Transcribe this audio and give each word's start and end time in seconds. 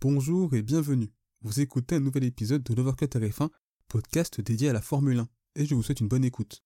Bonjour 0.00 0.54
et 0.54 0.62
bienvenue. 0.62 1.10
Vous 1.42 1.58
écoutez 1.58 1.96
un 1.96 2.00
nouvel 2.00 2.22
épisode 2.22 2.62
de 2.62 2.72
l'Overcut 2.72 3.06
RF1, 3.06 3.48
podcast 3.88 4.40
dédié 4.40 4.68
à 4.68 4.72
la 4.72 4.80
Formule 4.80 5.18
1, 5.18 5.28
et 5.56 5.66
je 5.66 5.74
vous 5.74 5.82
souhaite 5.82 5.98
une 5.98 6.06
bonne 6.06 6.24
écoute. 6.24 6.62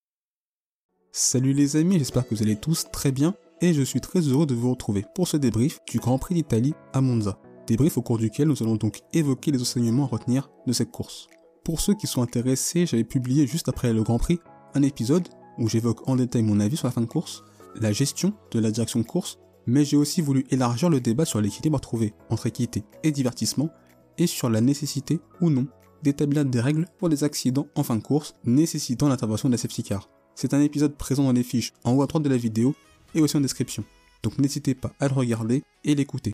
Salut 1.13 1.55
les 1.55 1.77
amis, 1.77 1.99
j'espère 1.99 2.29
que 2.29 2.35
vous 2.35 2.43
allez 2.43 2.57
tous 2.57 2.91
très 2.93 3.11
bien, 3.11 3.35
et 3.63 3.73
je 3.73 3.81
suis 3.81 4.03
très 4.03 4.21
heureux 4.21 4.45
de 4.45 4.55
vous 4.55 4.69
retrouver 4.69 5.07
pour 5.15 5.29
ce 5.29 5.39
débrief 5.39 5.81
du 5.91 5.99
Grand 5.99 6.19
Prix 6.19 6.35
d'Italie 6.35 6.75
à 6.93 7.01
Monza. 7.01 7.41
Débrief 7.67 7.97
au 7.97 8.03
cours 8.03 8.19
duquel 8.19 8.49
nous 8.49 8.63
allons 8.63 8.77
donc 8.77 9.01
évoquer 9.15 9.51
les 9.51 9.63
enseignements 9.63 10.05
à 10.05 10.09
retenir 10.09 10.51
de 10.67 10.75
cette 10.75 10.91
course. 10.91 11.27
Pour 11.65 11.81
ceux 11.81 11.95
qui 11.95 12.07
sont 12.07 12.21
intéressés, 12.21 12.85
j'avais 12.85 13.03
publié 13.03 13.47
juste 13.47 13.71
après 13.71 13.95
le 13.95 14.03
Grand 14.03 14.19
Prix 14.19 14.41
un 14.75 14.83
épisode 14.83 15.29
où 15.57 15.71
j'évoque 15.71 16.07
en 16.07 16.17
détail 16.17 16.43
mon 16.43 16.61
avis 16.61 16.77
sur 16.77 16.87
la 16.87 16.93
fin 16.93 17.01
de 17.01 17.07
course, 17.07 17.45
la 17.77 17.93
gestion 17.93 18.35
de 18.51 18.59
la 18.59 18.71
direction 18.71 19.01
de 19.01 19.07
course, 19.07 19.39
mais 19.67 19.85
j'ai 19.85 19.97
aussi 19.97 20.21
voulu 20.21 20.45
élargir 20.51 20.89
le 20.91 21.01
débat 21.01 21.25
sur 21.25 21.41
l'équilibre 21.41 21.77
à 21.77 21.81
trouver 21.81 22.15
entre 22.31 22.47
équité 22.47 22.85
et 23.03 23.11
divertissement, 23.11 23.71
et 24.19 24.27
sur 24.27 24.51
la 24.51 24.61
nécessité 24.61 25.21
ou 25.41 25.51
non 25.51 25.67
d'établir 26.03 26.45
des 26.45 26.61
règles 26.61 26.87
pour 26.99 27.09
des 27.09 27.25
accidents 27.25 27.69
en 27.75 27.83
fin 27.83 27.97
de 27.97 28.03
course 28.03 28.35
nécessitant 28.45 29.09
l'intervention 29.09 29.49
de 29.49 29.55
la 29.55 29.59
safety 29.59 29.83
car. 29.83 30.09
C'est 30.35 30.53
un 30.55 30.61
épisode 30.61 30.97
présent 30.97 31.25
dans 31.25 31.33
les 31.33 31.43
fiches 31.43 31.73
en 31.85 31.93
haut 31.93 32.03
à 32.03 32.07
droite 32.07 32.25
de 32.25 32.29
la 32.29 32.37
vidéo 32.37 32.75
et 33.15 33.21
aussi 33.21 33.37
en 33.37 33.41
description, 33.41 33.85
donc 34.23 34.39
n'hésitez 34.39 34.75
pas 34.75 34.93
à 35.01 35.09
le 35.09 35.15
regarder 35.15 35.63
et 35.85 35.95
l'écouter. 35.95 36.33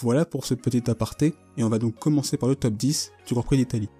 Voilà 0.00 0.24
pour 0.24 0.46
ce 0.46 0.54
petit 0.54 0.90
aparté, 0.90 1.34
et 1.56 1.64
on 1.64 1.68
va 1.68 1.78
donc 1.78 1.98
commencer 1.98 2.36
par 2.36 2.48
le 2.48 2.56
top 2.56 2.74
10 2.74 3.12
du 3.26 3.34
Grand 3.34 3.42
Prix 3.42 3.58
d'Italie. 3.58 3.90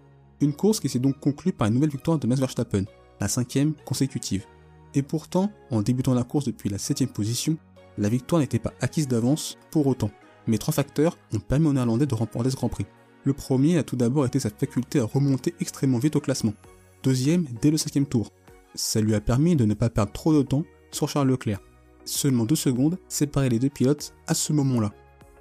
Une 0.40 0.54
course 0.54 0.80
qui 0.80 0.88
s'est 0.88 0.98
donc 0.98 1.20
conclue 1.20 1.52
par 1.52 1.68
une 1.68 1.74
nouvelle 1.74 1.90
victoire 1.90 2.18
de 2.18 2.26
Max 2.26 2.40
Verstappen, 2.40 2.84
la 3.20 3.28
cinquième 3.28 3.74
consécutive. 3.84 4.46
Et 4.94 5.02
pourtant, 5.02 5.52
en 5.70 5.82
débutant 5.82 6.14
la 6.14 6.24
course 6.24 6.46
depuis 6.46 6.70
la 6.70 6.78
septième 6.78 7.10
position, 7.10 7.56
la 7.98 8.08
victoire 8.08 8.40
n'était 8.40 8.58
pas 8.58 8.72
acquise 8.80 9.08
d'avance 9.08 9.58
pour 9.70 9.86
autant. 9.86 10.10
Mais 10.46 10.58
trois 10.58 10.74
facteurs 10.74 11.16
ont 11.32 11.38
permis 11.38 11.68
aux 11.68 11.72
Néerlandais 11.72 12.06
de 12.06 12.14
remporter 12.14 12.50
ce 12.50 12.56
Grand 12.56 12.68
Prix. 12.68 12.86
Le 13.24 13.32
premier 13.32 13.78
a 13.78 13.82
tout 13.82 13.96
d'abord 13.96 14.26
été 14.26 14.40
sa 14.40 14.50
faculté 14.50 14.98
à 14.98 15.04
remonter 15.04 15.54
extrêmement 15.60 15.98
vite 15.98 16.16
au 16.16 16.20
classement. 16.20 16.54
Deuxième, 17.02 17.46
dès 17.60 17.70
le 17.70 17.76
cinquième 17.76 18.06
tour. 18.06 18.30
Ça 18.74 19.00
lui 19.00 19.14
a 19.14 19.20
permis 19.20 19.54
de 19.54 19.64
ne 19.64 19.74
pas 19.74 19.90
perdre 19.90 20.12
trop 20.12 20.32
de 20.32 20.42
temps 20.42 20.64
sur 20.90 21.08
Charles 21.08 21.28
Leclerc. 21.28 21.60
Seulement 22.04 22.44
deux 22.44 22.56
secondes 22.56 22.98
séparaient 23.08 23.48
les 23.48 23.58
deux 23.58 23.68
pilotes 23.68 24.14
à 24.26 24.34
ce 24.34 24.52
moment-là. 24.52 24.92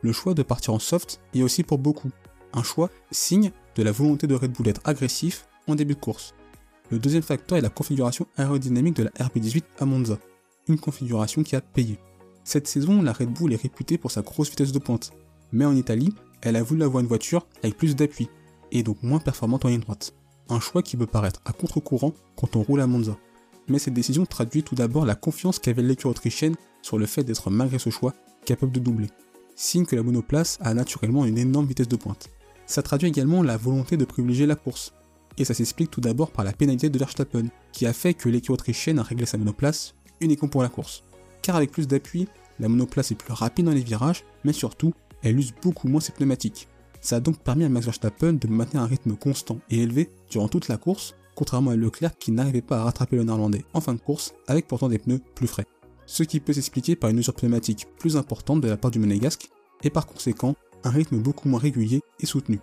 Le 0.02 0.12
choix 0.12 0.34
de 0.34 0.44
partir 0.44 0.74
en 0.74 0.80
soft 0.80 1.22
est 1.34 1.44
aussi 1.44 1.64
pour 1.64 1.78
beaucoup. 1.78 2.12
Un 2.54 2.64
choix 2.64 2.90
signe 3.12 3.52
de 3.76 3.84
la 3.84 3.92
volonté 3.92 4.28
de 4.28 4.36
Red 4.36 4.52
Bull 4.52 4.66
d'être 4.66 4.82
agressif 4.84 5.48
en 5.68 5.76
début 5.76 5.96
de 5.96 6.00
course. 6.00 6.36
Le 6.90 7.00
deuxième 7.00 7.24
facteur 7.24 7.58
est 7.58 7.62
la 7.62 7.70
configuration 7.70 8.28
aérodynamique 8.36 8.98
de 8.98 9.04
la 9.04 9.12
RB18 9.12 9.64
à 9.80 9.86
Monza, 9.86 10.20
une 10.68 10.80
configuration 10.80 11.42
qui 11.42 11.56
a 11.56 11.62
payé. 11.62 11.98
Cette 12.44 12.68
saison, 12.68 13.02
la 13.02 13.14
Red 13.14 13.30
Bull 13.30 13.54
est 13.54 13.62
réputée 13.62 13.98
pour 13.98 14.12
sa 14.12 14.22
grosse 14.22 14.50
vitesse 14.50 14.72
de 14.72 14.80
pointe, 14.80 15.12
mais 15.52 15.66
en 15.66 15.76
Italie, 15.76 16.14
elle 16.42 16.56
a 16.56 16.64
voulu 16.64 16.84
avoir 16.84 17.02
une 17.02 17.08
voiture 17.08 17.46
avec 17.64 17.78
plus 17.78 17.96
d'appui, 17.96 18.30
et 18.72 18.84
donc 18.84 19.04
moins 19.04 19.20
performante 19.20 19.66
en 19.66 19.70
ligne 19.70 19.82
droite. 19.82 20.14
Un 20.50 20.60
choix 20.60 20.82
qui 20.82 20.98
peut 20.98 21.06
paraître 21.06 21.42
à 21.46 21.54
contre-courant 21.54 22.14
quand 22.36 22.56
on 22.56 22.64
roule 22.64 22.82
à 22.82 22.88
Monza. 22.88 23.18
Mais 23.68 23.80
cette 23.80 23.94
décision 23.94 24.26
traduit 24.26 24.64
tout 24.64 24.76
d'abord 24.76 25.06
la 25.06 25.16
confiance 25.16 25.60
qu'avait 25.60 25.84
l'équipe 25.84 26.08
autrichienne 26.08 26.56
sur 26.82 26.98
le 26.98 27.06
fait 27.06 27.24
d'être 27.24 27.50
malgré 27.50 27.80
ce 27.80 27.90
choix 27.90 28.14
capable 28.46 28.72
de 28.72 28.80
doubler. 28.80 29.08
Signe 29.56 29.86
que 29.86 29.96
la 29.96 30.04
monoplace 30.04 30.58
a 30.62 30.74
naturellement 30.74 31.26
une 31.26 31.38
énorme 31.38 31.68
vitesse 31.68 31.88
de 31.88 31.96
pointe. 31.96 32.30
Ça 32.66 32.82
traduit 32.82 33.10
également 33.10 33.44
la 33.44 33.58
volonté 33.58 33.98
de 33.98 34.06
privilégier 34.06 34.46
la 34.46 34.56
course. 34.56 34.94
Et 35.38 35.46
ça 35.46 35.54
s'explique 35.54 35.92
tout 35.92 36.02
d'abord 36.02 36.32
par 36.32 36.44
la 36.44 36.54
pénalité 36.54 36.90
de 36.90 36.98
Verstappen, 36.98 37.46
qui 37.72 37.86
a 37.86 37.94
fait 37.94 38.14
que 38.14 38.30
l'équipe 38.30 38.52
autrichienne 38.52 39.00
a 39.00 39.04
réglé 39.04 39.26
sa 39.26 39.38
monoplace 39.38 39.94
uniquement 40.20 40.50
pour 40.50 40.64
la 40.64 40.70
course. 40.70 41.04
Car 41.42 41.56
avec 41.56 41.72
plus 41.72 41.88
d'appui, 41.88 42.28
la 42.60 42.70
monoplace 42.70 43.12
est 43.12 43.16
plus 43.16 43.34
rapide 43.34 43.66
dans 43.66 43.72
les 43.72 43.82
virages, 43.82 44.24
mais 44.44 44.54
surtout, 44.54 44.94
elle 45.24 45.38
use 45.38 45.54
beaucoup 45.62 45.88
moins 45.88 46.02
ses 46.02 46.12
pneumatiques. 46.12 46.68
Ça 47.02 47.16
a 47.16 47.20
donc 47.20 47.40
permis 47.40 47.64
à 47.64 47.70
Max 47.70 47.86
Verstappen 47.86 48.34
de 48.34 48.48
maintenir 48.48 48.84
un 48.84 48.88
rythme 48.88 49.16
constant 49.16 49.60
et 49.70 49.82
élevé 49.82 50.10
durant 50.30 50.48
toute 50.48 50.68
la 50.68 50.78
course, 50.78 51.16
contrairement 51.36 51.72
à 51.72 51.76
Leclerc 51.76 52.18
qui 52.20 52.32
n'arrivait 52.32 52.62
pas 52.62 52.80
à 52.80 52.84
rattraper 52.84 53.16
le 53.16 53.24
néerlandais 53.24 53.66
en 53.74 53.82
fin 53.82 53.94
de 53.94 54.00
course 54.00 54.34
avec 54.48 54.68
pourtant 54.68 54.90
des 54.90 55.00
pneus 55.00 55.22
plus 55.34 55.48
frais. 55.48 55.66
Ce 56.06 56.24
qui 56.24 56.40
peut 56.40 56.54
s'expliquer 56.54 56.96
par 56.96 57.10
une 57.10 57.20
usure 57.20 57.34
pneumatique 57.34 57.88
plus 57.98 58.18
importante 58.18 58.62
de 58.62 58.68
la 58.68 58.78
part 58.78 58.92
du 58.92 59.00
monégasque 59.00 59.50
et 59.84 59.90
par 59.90 60.06
conséquent 60.06 60.56
un 60.84 60.90
rythme 60.90 61.18
beaucoup 61.18 61.50
moins 61.50 61.60
régulier 61.60 62.02
et 62.20 62.26
soutenu. 62.26 62.60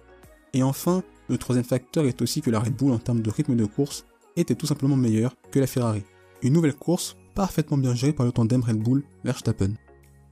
Et 0.52 0.62
enfin, 0.62 1.02
le 1.28 1.38
troisième 1.38 1.64
facteur 1.64 2.04
est 2.04 2.22
aussi 2.22 2.40
que 2.40 2.50
la 2.50 2.60
Red 2.60 2.76
Bull 2.76 2.92
en 2.92 2.98
termes 2.98 3.22
de 3.22 3.30
rythme 3.30 3.56
de 3.56 3.64
course 3.64 4.04
était 4.36 4.54
tout 4.54 4.66
simplement 4.66 4.96
meilleure 4.96 5.34
que 5.50 5.58
la 5.58 5.66
Ferrari. 5.66 6.04
Une 6.42 6.52
nouvelle 6.52 6.74
course 6.74 7.16
parfaitement 7.38 7.78
bien 7.78 7.94
gérée 7.94 8.12
par 8.12 8.26
le 8.26 8.32
tandem 8.32 8.62
Red 8.62 8.78
Bull 8.78 9.04
Verstappen. 9.22 9.74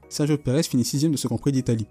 Sergio 0.09 0.37
Perez 0.37 0.63
finit 0.63 0.83
sixième 0.83 1.13
de 1.13 1.17
ce 1.17 1.29
Grand 1.29 1.37
Prix 1.37 1.53
d'Italie. 1.53 1.87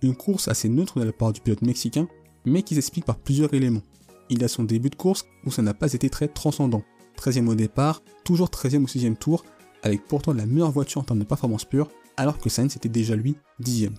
Une 0.00 0.14
course 0.14 0.46
assez 0.46 0.68
neutre 0.68 1.00
de 1.00 1.04
la 1.04 1.12
part 1.12 1.32
du 1.32 1.40
pilote 1.40 1.62
mexicain, 1.62 2.06
mais 2.44 2.62
qui 2.62 2.76
s'explique 2.76 3.04
par 3.04 3.18
plusieurs 3.18 3.52
éléments. 3.52 3.82
Il 4.28 4.44
a 4.44 4.48
son 4.48 4.62
début 4.62 4.88
de 4.88 4.94
course 4.94 5.24
où 5.44 5.50
ça 5.50 5.62
n'a 5.62 5.74
pas 5.74 5.92
été 5.92 6.08
très 6.08 6.28
transcendant. 6.28 6.84
13ème 7.18 7.48
au 7.48 7.56
départ, 7.56 8.00
toujours 8.22 8.46
13ème 8.46 8.84
au 8.84 8.86
6ème 8.86 9.16
tour, 9.16 9.44
avec 9.82 10.06
pourtant 10.06 10.32
la 10.32 10.46
meilleure 10.46 10.70
voiture 10.70 11.00
en 11.00 11.04
termes 11.04 11.18
de 11.18 11.24
performance 11.24 11.64
pure, 11.64 11.88
alors 12.16 12.38
que 12.38 12.48
Sainz 12.48 12.76
était 12.76 12.88
déjà 12.88 13.16
lui 13.16 13.34
10ème. 13.60 13.96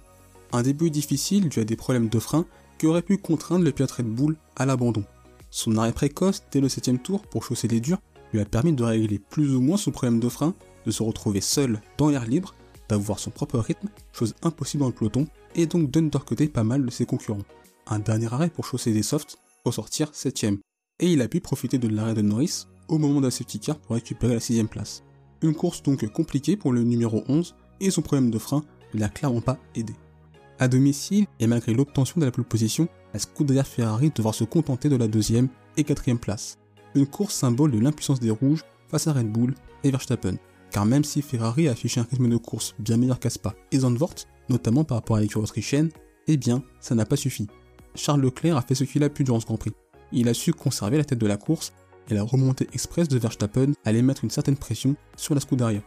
Un 0.53 0.61
début 0.61 0.89
difficile 0.89 1.49
dû 1.49 1.59
à 1.59 1.65
des 1.65 1.75
problèmes 1.75 2.07
de 2.07 2.19
frein 2.19 2.45
qui 2.77 2.87
auraient 2.87 3.01
pu 3.01 3.17
contraindre 3.17 3.65
le 3.65 3.73
pilote 3.73 3.91
Red 3.91 4.07
Bull 4.07 4.37
à 4.55 4.65
l'abandon. 4.65 5.03
Son 5.49 5.75
arrêt 5.75 5.91
précoce 5.91 6.43
dès 6.49 6.61
le 6.61 6.69
7ème 6.69 7.01
tour 7.01 7.23
pour 7.23 7.43
chausser 7.43 7.67
les 7.67 7.81
durs 7.81 7.99
lui 8.33 8.41
a 8.41 8.45
permis 8.45 8.73
de 8.73 8.83
régler 8.83 9.19
plus 9.19 9.55
ou 9.55 9.61
moins 9.61 9.77
son 9.77 9.91
problème 9.91 10.19
de 10.19 10.29
frein, 10.29 10.53
de 10.85 10.91
se 10.91 11.03
retrouver 11.03 11.41
seul 11.41 11.81
dans 11.97 12.09
l'air 12.09 12.25
libre 12.25 12.55
d'avoir 12.91 13.19
son 13.19 13.31
propre 13.31 13.57
rythme, 13.57 13.87
chose 14.11 14.35
impossible 14.43 14.81
dans 14.81 14.89
le 14.89 14.93
peloton, 14.93 15.25
et 15.55 15.65
donc 15.65 15.89
d'undercuter 15.89 16.49
pas 16.49 16.65
mal 16.65 16.85
de 16.85 16.91
ses 16.91 17.05
concurrents. 17.05 17.45
Un 17.87 17.99
dernier 17.99 18.31
arrêt 18.33 18.49
pour 18.49 18.65
chausser 18.65 18.91
des 18.91 19.01
softs, 19.01 19.37
au 19.63 19.71
sortir 19.71 20.09
7 20.11 20.43
Et 20.99 21.13
il 21.13 21.21
a 21.21 21.29
pu 21.29 21.39
profiter 21.39 21.77
de 21.77 21.87
l'arrêt 21.87 22.13
de 22.13 22.21
Norris 22.21 22.65
au 22.89 22.97
moment 22.97 23.21
d'un 23.21 23.31
safety 23.31 23.59
car 23.59 23.77
pour 23.77 23.95
récupérer 23.95 24.33
la 24.33 24.39
6 24.41 24.65
place. 24.65 25.03
Une 25.41 25.55
course 25.55 25.81
donc 25.81 26.05
compliquée 26.11 26.57
pour 26.57 26.73
le 26.73 26.83
numéro 26.83 27.23
11, 27.29 27.55
et 27.79 27.91
son 27.91 28.01
problème 28.01 28.29
de 28.29 28.37
frein 28.37 28.63
ne 28.93 28.99
l'a 28.99 29.09
clairement 29.09 29.41
pas 29.41 29.57
aidé. 29.73 29.93
À 30.59 30.67
domicile, 30.67 31.25
et 31.39 31.47
malgré 31.47 31.73
l'obtention 31.73 32.19
de 32.19 32.25
la 32.25 32.31
pole 32.31 32.43
position, 32.43 32.89
la 33.13 33.19
Scuderia 33.19 33.63
Ferrari 33.63 34.11
devra 34.13 34.33
se 34.33 34.43
contenter 34.43 34.89
de 34.89 34.97
la 34.97 35.07
deuxième 35.07 35.47
et 35.77 35.83
quatrième 35.85 36.19
place. 36.19 36.57
Une 36.96 37.07
course 37.07 37.35
symbole 37.35 37.72
de 37.72 37.79
l'impuissance 37.79 38.19
des 38.19 38.31
rouges 38.31 38.63
face 38.90 39.07
à 39.07 39.13
Red 39.13 39.31
Bull 39.31 39.56
et 39.84 39.91
Verstappen 39.91 40.38
car 40.72 40.85
même 40.85 41.03
si 41.03 41.22
Ferrari 41.22 41.68
a 41.68 41.72
affiché 41.72 42.00
un 42.00 42.07
rythme 42.09 42.29
de 42.29 42.38
course 42.38 42.74
bien 42.79 42.97
meilleur 42.97 43.19
qu'Aspa 43.19 43.53
et 43.72 43.79
Zandvoort, 43.79 44.16
notamment 44.50 44.84
par 44.84 44.97
rapport 44.97 45.18
à 45.18 45.22
l'équipe 45.22 45.38
autrichienne, 45.38 45.90
eh 46.28 46.38
bien, 46.38 46.63
ça 46.79 46.96
n'a 46.96 47.06
pas 47.06 47.18
suffi. 47.18 47.47
Charles 47.94 48.22
Leclerc 48.22 48.57
a 48.57 48.62
fait 48.62 48.75
ce 48.75 48.85
qu'il 48.85 49.03
a 49.03 49.09
pu 49.09 49.24
durant 49.24 49.40
ce 49.40 49.46
Grand 49.46 49.57
Prix. 49.57 49.74
Il 50.13 50.29
a 50.29 50.34
su 50.34 50.53
conserver 50.53 50.97
la 50.97 51.03
tête 51.03 51.19
de 51.19 51.28
la 51.28 51.38
course 51.38 51.74
et 52.09 52.13
la 52.13 52.24
remontée 52.24 52.68
express 52.74 53.08
de 53.08 53.19
Verstappen 53.19 53.73
allait 53.85 54.02
mettre 54.02 54.23
une 54.23 54.29
certaine 54.29 54.58
pression 54.58 54.96
sur 55.18 55.35
la 55.35 55.41
Scuderia. 55.41 55.81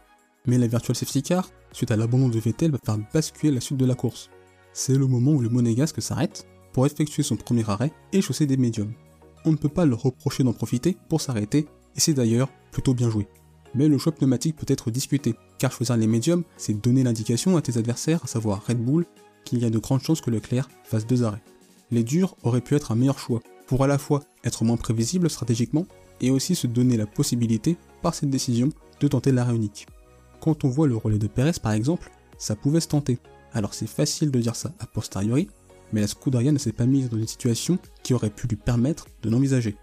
Mais 0.47 0.59
la 0.59 0.67
virtual 0.67 0.95
safety 0.95 1.23
car, 1.23 1.49
suite 1.73 1.91
à 1.91 1.97
l'abandon 1.97 2.29
de 2.29 2.39
Vettel, 2.39 2.71
va 2.71 2.79
faire 2.85 2.99
basculer 3.13 3.53
la 3.53 3.61
suite 3.61 3.79
de 3.79 3.87
la 3.87 3.95
course. 3.95 4.31
C'est 4.73 4.97
le 4.97 5.07
moment 5.07 5.33
où 5.33 5.41
le 5.41 5.49
monégasque 5.49 6.03
s'arrête 6.03 6.47
pour 6.73 6.85
effectuer 6.85 7.23
son 7.23 7.37
premier 7.37 7.69
arrêt 7.69 7.93
et 8.13 8.21
chausser 8.21 8.47
des 8.47 8.57
médiums. 8.57 8.93
On 9.45 9.53
ne 9.53 9.57
peut 9.57 9.69
pas 9.69 9.85
le 9.85 9.95
reprocher 9.95 10.43
d'en 10.43 10.53
profiter 10.53 10.97
pour 11.09 11.21
s'arrêter, 11.21 11.67
et 11.97 12.01
c'est 12.01 12.15
d'ailleurs 12.15 12.51
plutôt 12.71 12.95
bien 12.95 13.11
joué 13.11 13.29
mais 13.75 13.89
le 13.89 13.99
choix 13.99 14.13
pneumatique 14.13 14.57
peut 14.57 14.73
être 14.73 14.91
discuté, 14.91 15.35
car 15.59 15.73
choisir 15.73 15.97
les 15.97 16.07
médiums, 16.07 16.45
c'est 16.57 16.81
donner 16.81 17.03
l'indication 17.03 17.57
à 17.57 17.63
tes 17.63 17.77
adversaires, 17.77 18.21
à 18.25 18.27
savoir 18.27 18.65
Red 18.67 18.79
Bull, 18.79 19.05
qu'il 19.45 19.59
y 19.59 19.65
a 19.65 19.71
de 19.71 19.79
grandes 19.79 20.03
chances 20.03 20.21
que 20.21 20.31
Leclerc 20.31 20.69
fasse 20.85 21.07
deux 21.07 21.25
arrêts. 21.25 21.43
Les 21.91 22.05
durs 22.05 22.37
auraient 22.43 22.61
pu 22.61 22.75
être 22.77 22.93
un 22.93 22.97
meilleur 22.97 23.19
choix, 23.19 23.41
pour 23.67 23.83
à 23.85 23.87
la 23.87 23.99
fois 23.99 24.23
être 24.45 24.65
moins 24.65 24.77
prévisible 24.77 25.29
stratégiquement, 25.29 25.87
et 26.21 26.31
aussi 26.31 26.55
se 26.55 26.67
donner 26.67 26.97
la 26.97 27.07
possibilité, 27.07 27.77
par 28.03 28.15
cette 28.15 28.31
décision, 28.31 28.71
de 29.01 29.09
tenter 29.09 29.33
l'arrêt 29.33 29.57
unique. 29.57 29.87
Quand 30.41 30.65
on 30.65 30.69
voit 30.69 30.87
le 30.87 30.97
relais 30.97 31.19
de 31.19 31.27
Perez 31.27 31.59
par 31.61 31.73
exemple, 31.73 32.11
ça 32.39 32.55
pouvait 32.55 32.81
se 32.81 32.89
tenter. 32.89 33.19
Alors 33.53 33.75
c'est 33.75 33.87
facile 33.87 34.31
de 34.31 34.41
dire 34.41 34.57
ça 34.57 34.73
a 34.79 34.87
posteriori, 34.87 35.49
mais 35.93 36.01
la 36.01 36.07
Scuderia 36.07 36.53
ne 36.53 36.59
s'est 36.59 36.73
pas 36.73 36.87
mise 36.87 37.09
dans 37.09 37.19
une 37.19 37.27
situation 37.27 37.79
qui 38.03 38.15
aurait 38.15 38.31
pu 38.31 38.47
lui 38.47 38.57
permettre 38.57 39.07
de 39.23 39.31
l'envisager 39.31 39.77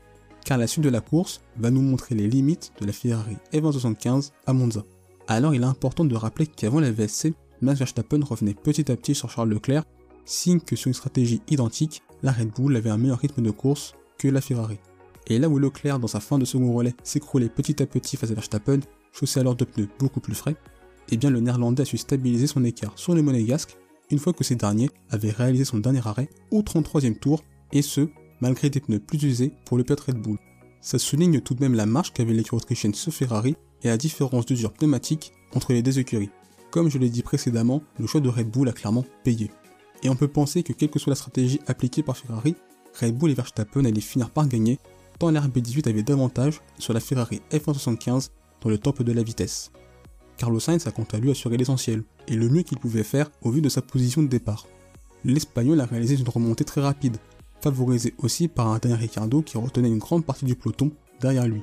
car 0.44 0.58
la 0.58 0.68
suite 0.68 0.84
de 0.84 0.90
la 0.90 1.02
course 1.02 1.42
va 1.58 1.72
nous 1.72 1.82
montrer 1.82 2.16
les 2.16 2.28
limites 2.28 2.74
de 2.80 2.86
la 2.86 2.94
Ferrari 2.94 3.38
F175 3.54 4.32
à 4.46 4.54
Monza. 4.54 4.84
Alors 5.28 5.56
il 5.56 5.62
est 5.62 5.66
important 5.66 6.06
de 6.06 6.16
rappeler 6.16 6.48
qu'avant 6.48 6.80
la 6.80 6.92
VSC, 6.92 7.34
Max 7.62 7.80
Verstappen 7.80 8.22
revenait 8.24 8.54
petit 8.54 8.92
à 8.92 8.96
petit 8.96 9.16
sur 9.16 9.30
Charles 9.30 9.50
Leclerc, 9.50 9.84
signe 10.26 10.60
que 10.60 10.76
sur 10.76 10.88
une 10.88 10.94
stratégie 10.94 11.42
identique, 11.50 12.02
la 12.24 12.32
Red 12.32 12.50
Bull 12.50 12.76
avait 12.76 12.90
un 12.90 12.98
meilleur 12.98 13.20
rythme 13.20 13.42
de 13.42 13.52
course 13.52 13.94
que 14.18 14.28
la 14.28 14.42
Ferrari. 14.42 14.80
Et 15.28 15.38
là 15.38 15.48
où 15.48 15.60
Leclerc 15.60 16.00
dans 16.00 16.08
sa 16.08 16.20
fin 16.20 16.40
de 16.40 16.46
second 16.46 16.74
relais 16.74 16.96
s'écroulait 17.04 17.50
petit 17.50 17.82
à 17.82 17.86
petit 17.86 18.18
face 18.18 18.32
à 18.32 18.34
Verstappen, 18.34 18.80
chaussé 19.14 19.40
alors 19.40 19.56
de 19.56 19.66
pneus 19.66 19.90
beaucoup 20.00 20.20
plus 20.20 20.36
frais, 20.36 20.56
eh 21.10 21.18
bien 21.18 21.30
le 21.30 21.40
néerlandais 21.40 21.84
a 21.84 21.86
su 21.86 21.98
stabiliser 21.98 22.48
son 22.48 22.64
écart 22.64 22.94
sur 22.96 23.14
le 23.14 23.22
monégasque 23.22 23.78
une 24.12 24.20
fois 24.20 24.34
que 24.34 24.44
ces 24.44 24.56
derniers 24.56 24.90
avaient 25.10 25.32
réalisé 25.32 25.66
son 25.66 25.80
dernier 25.80 26.06
arrêt 26.06 26.30
au 26.52 26.62
33e 26.62 27.18
tour, 27.18 27.44
et 27.72 27.82
ce, 27.82 28.10
malgré 28.42 28.70
des 28.70 28.80
pneus 28.80 29.00
plus 29.00 29.24
usés 29.24 29.54
pour 29.66 29.78
le 29.78 29.84
pilote 29.84 30.02
Red 30.02 30.18
Bull. 30.18 30.38
Ça 30.82 31.00
souligne 31.00 31.42
tout 31.42 31.54
de 31.54 31.62
même 31.62 31.76
la 31.76 31.86
marche 31.86 32.12
qu'avait 32.12 32.34
l'équipe 32.34 32.54
autrichienne 32.54 32.94
ce 32.94 33.12
Ferrari 33.12 33.56
et 33.84 33.88
la 33.88 33.98
différence 33.98 34.46
d'usure 34.46 34.74
pneumatique 34.74 35.32
entre 35.54 35.74
les 35.74 35.82
deux 35.82 36.00
écuries. 36.00 36.32
Comme 36.72 36.90
je 36.90 36.98
l'ai 36.98 37.10
dit 37.10 37.22
précédemment, 37.22 37.82
le 38.00 38.08
choix 38.08 38.22
de 38.22 38.30
Red 38.30 38.50
Bull 38.50 38.70
a 38.70 38.74
clairement 38.74 39.06
payé. 39.24 39.52
et 40.04 40.10
on 40.10 40.16
peut 40.16 40.28
penser 40.28 40.64
que 40.64 40.74
quelle 40.74 40.90
que 40.90 40.98
soit 40.98 41.12
la 41.12 41.16
stratégie 41.16 41.60
appliquée 41.68 42.02
par 42.02 42.18
Ferrari, 42.18 42.56
Red 43.00 43.16
Bull 43.16 43.30
et 43.30 43.36
Verstappen 43.36 43.86
allaient 43.86 44.02
finir 44.02 44.32
par 44.32 44.48
gagner, 44.48 44.80
tant 45.20 45.32
l'RB18 45.32 45.88
avait 45.88 46.02
davantage 46.02 46.62
sur 46.80 46.94
la 46.94 47.00
Ferrari 47.00 47.42
F175 47.52 48.30
dans 48.62 48.70
le 48.70 48.80
temple 48.80 49.04
de 49.04 49.12
la 49.12 49.22
vitesse. 49.22 49.72
Carlos 50.38 50.60
Sainz 50.60 50.88
a 50.88 50.92
quant 50.92 51.08
à 51.12 51.18
lui 51.18 51.32
assuré 51.32 51.58
l'essentiel, 51.58 52.04
et 52.28 52.36
le 52.36 52.50
mieux 52.50 52.64
qu'il 52.64 52.78
pouvait 52.78 53.04
faire 53.04 53.30
au 53.42 53.52
vu 53.52 53.62
de 53.62 53.70
sa 53.70 53.82
position 53.82 54.24
de 54.24 54.28
départ. 54.28 54.68
L'Espagnol 55.24 55.80
a 55.80 55.86
réalisé 55.86 56.16
une 56.16 56.28
remontée 56.28 56.66
très 56.66 56.82
rapide, 56.82 57.18
favorisée 57.62 58.14
aussi 58.18 58.48
par 58.48 58.68
un 58.68 58.80
Daniel 58.80 59.00
Ricciardo 59.00 59.42
qui 59.42 59.58
retenait 59.58 59.88
une 59.90 60.00
grande 60.00 60.26
partie 60.26 60.46
du 60.46 60.56
peloton 60.56 60.92
derrière 61.20 61.48
lui. 61.48 61.62